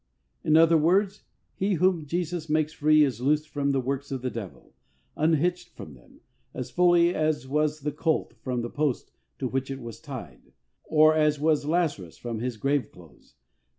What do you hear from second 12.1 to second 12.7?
from his